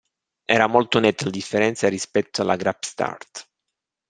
Era 0.49 0.65
molto 0.65 0.99
netta 0.99 1.25
la 1.25 1.29
differenza 1.29 1.87
rispetto 1.87 2.41
alla 2.41 2.55
grap 2.55 2.83
start. 2.83 3.47